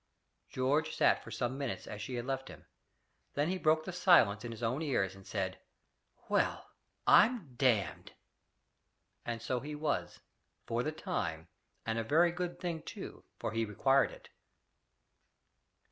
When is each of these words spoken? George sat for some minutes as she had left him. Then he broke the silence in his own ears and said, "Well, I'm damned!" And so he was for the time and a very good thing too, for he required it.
George 0.49 0.95
sat 0.95 1.23
for 1.23 1.29
some 1.29 1.59
minutes 1.59 1.85
as 1.85 2.01
she 2.01 2.15
had 2.15 2.25
left 2.25 2.47
him. 2.47 2.65
Then 3.35 3.49
he 3.49 3.59
broke 3.59 3.85
the 3.85 3.93
silence 3.93 4.43
in 4.43 4.49
his 4.49 4.63
own 4.63 4.81
ears 4.81 5.13
and 5.13 5.27
said, 5.27 5.59
"Well, 6.27 6.65
I'm 7.05 7.53
damned!" 7.55 8.13
And 9.27 9.43
so 9.43 9.59
he 9.59 9.75
was 9.75 10.19
for 10.65 10.81
the 10.81 10.91
time 10.91 11.49
and 11.85 11.99
a 11.99 12.03
very 12.03 12.31
good 12.31 12.59
thing 12.59 12.81
too, 12.81 13.25
for 13.37 13.51
he 13.51 13.63
required 13.63 14.09
it. 14.09 14.29